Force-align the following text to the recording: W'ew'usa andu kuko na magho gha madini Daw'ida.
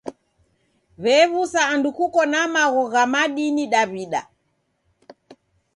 W'ew'usa 1.03 1.61
andu 1.73 1.89
kuko 1.97 2.21
na 2.31 2.39
magho 2.53 2.83
gha 2.93 3.03
madini 3.13 3.63
Daw'ida. 3.73 4.21